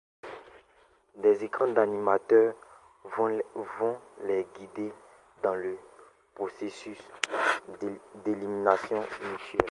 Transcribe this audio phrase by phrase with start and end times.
[1.17, 2.55] Des écrans d'ordinateurs
[3.15, 3.39] vont
[4.23, 4.91] les guider
[5.43, 5.77] dans le
[6.33, 6.97] processus
[8.25, 9.59] d'élimination mutuelle.